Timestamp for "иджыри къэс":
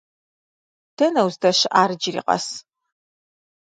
1.95-2.45